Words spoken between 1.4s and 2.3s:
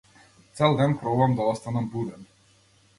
останам буден.